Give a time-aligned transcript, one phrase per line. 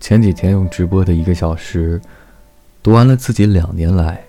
[0.00, 2.00] 前几天用直播的一个小时，
[2.82, 4.24] 读完了自己两年来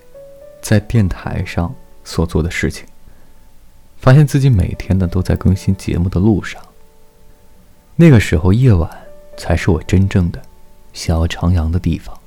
[0.61, 1.73] 在电台上
[2.03, 2.85] 所做的事情，
[3.97, 6.61] 发现自己每天呢都在更新节目的路上。
[7.95, 8.89] 那个时候夜晚
[9.37, 10.41] 才是我真正的
[10.93, 12.17] 想要徜徉的地方。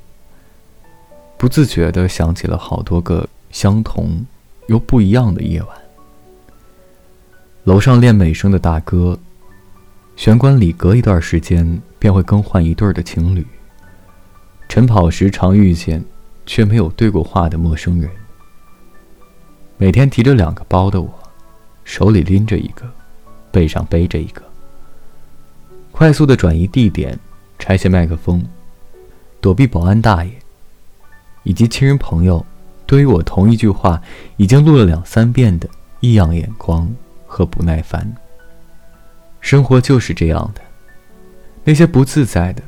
[1.37, 4.25] 不自觉的想起了好多个相同
[4.67, 5.69] 又不一样的夜晚。
[7.65, 9.19] 楼上练美声的大哥，
[10.21, 13.47] 玄关里隔一段时间便会更换一对的情侣。
[14.69, 16.05] 晨跑时常遇见，
[16.45, 18.11] 却没有对过话的陌生人。
[19.79, 21.11] 每天提着两个包的我，
[21.85, 22.87] 手里拎着一个，
[23.51, 24.43] 背上背着一个。
[25.91, 27.19] 快速的转移地点，
[27.59, 28.45] 拆卸麦克风，
[29.41, 30.33] 躲避保安大爷，
[31.45, 32.45] 以及亲人朋友
[32.85, 33.99] 对于我同一句话
[34.37, 35.67] 已经录了两三遍的
[36.01, 36.95] 异样眼光
[37.27, 38.15] 和不耐烦。
[39.41, 40.61] 生活就是这样的，
[41.65, 42.63] 那些不自在的。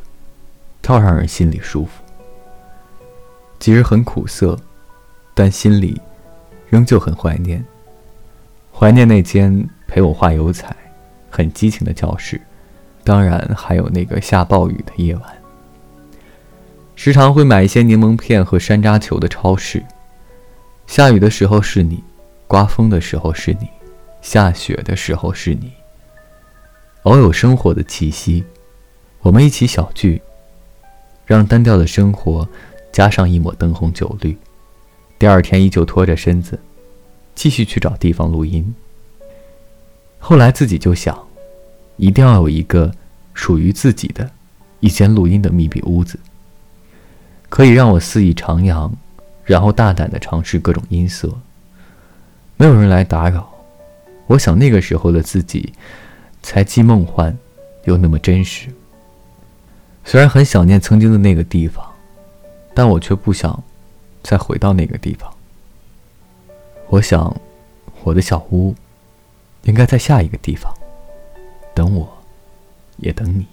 [0.84, 2.02] 倒让人心里舒服。
[3.60, 4.58] 即使很苦涩，
[5.32, 6.00] 但心里
[6.68, 7.64] 仍旧很怀念。
[8.72, 10.74] 怀念那间陪我画油彩、
[11.30, 12.40] 很激情的教室，
[13.04, 15.24] 当然还有那个下暴雨的夜晚。
[16.96, 19.80] 时常会买一些柠檬片和山楂球的超市。
[20.88, 22.02] 下雨的时候是你，
[22.48, 23.68] 刮风的时候是你，
[24.20, 25.72] 下雪的时候是你。
[27.02, 28.44] 偶有生活的气息，
[29.22, 30.22] 我们一起小聚。
[31.24, 32.46] 让单调的生活
[32.92, 34.36] 加上一抹灯红酒绿，
[35.18, 36.58] 第二天依旧拖着身子，
[37.34, 38.74] 继续去找地方录音。
[40.18, 41.26] 后来自己就想，
[41.96, 42.92] 一定要有一个
[43.34, 44.30] 属于自己的
[44.80, 46.18] 一间录音的密闭屋子，
[47.48, 48.90] 可以让我肆意徜徉，
[49.44, 51.32] 然后大胆的尝试各种音色，
[52.56, 53.50] 没有人来打扰。
[54.26, 55.72] 我想那个时候的自己，
[56.42, 57.36] 才既梦幻，
[57.84, 58.68] 又那么真实。
[60.04, 61.84] 虽然很想念曾经的那个地方，
[62.74, 63.62] 但我却不想
[64.22, 65.32] 再回到那个地方。
[66.88, 67.34] 我想，
[68.02, 68.74] 我的小屋
[69.62, 70.72] 应该在下一个地方，
[71.74, 72.08] 等我，
[72.98, 73.46] 也等你。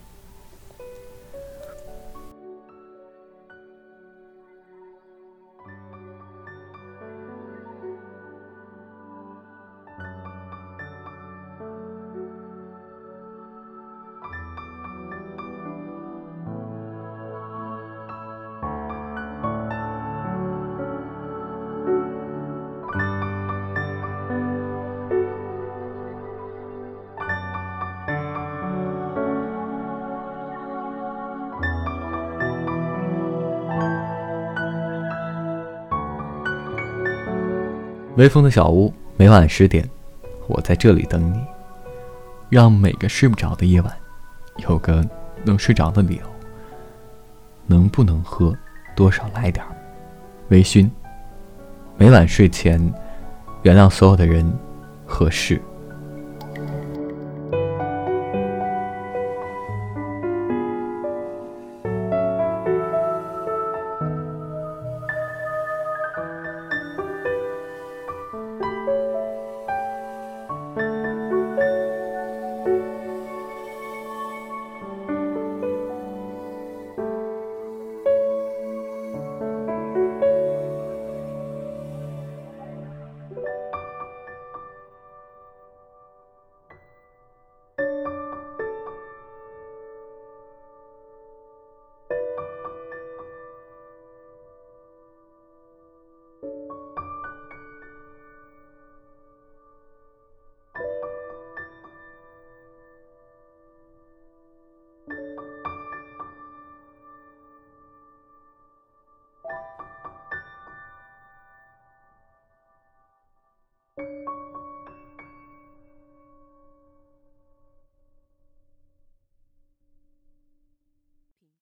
[38.20, 39.90] 微风的小屋，每晚十点，
[40.46, 41.40] 我在这里等你。
[42.50, 43.96] 让每个睡不着的夜晚，
[44.58, 45.08] 有个
[45.46, 46.24] 能睡着的理由。
[47.66, 48.54] 能不能喝，
[48.94, 49.66] 多少来点。
[50.50, 50.90] 微醺，
[51.96, 52.78] 每晚睡前，
[53.62, 54.46] 原谅所有的人
[55.06, 55.62] 和事。